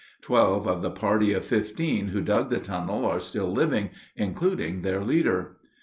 Twelve 0.23 0.67
of 0.67 0.81
the 0.81 0.89
party 0.89 1.31
of 1.31 1.45
fifteen 1.45 2.07
who 2.07 2.21
dug 2.21 2.49
the 2.49 2.57
tunnel 2.57 3.05
are 3.05 3.19
still 3.19 3.51
living, 3.53 3.91
including 4.15 4.81
their 4.81 5.03
leader. 5.03 5.57